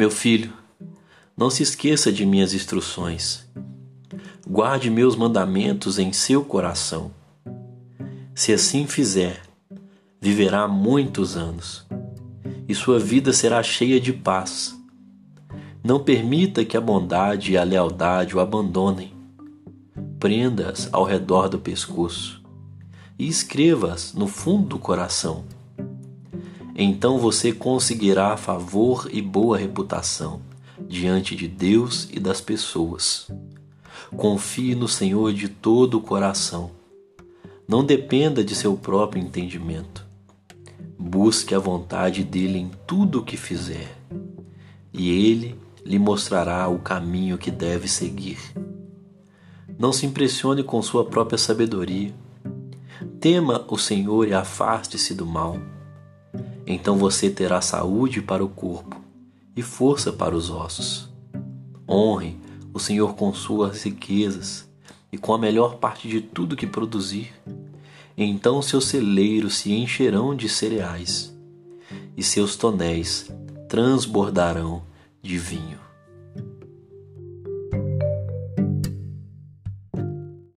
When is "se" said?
1.50-1.62, 8.34-8.50, 49.92-50.06, 69.56-69.72